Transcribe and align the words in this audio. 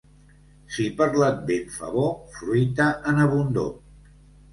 Si 0.77 0.85
per 1.01 1.07
l'Advent 1.23 1.67
fa 1.75 1.89
bo, 1.97 2.05
fruita 2.39 2.87
en 3.13 3.21
abundor. 3.27 3.69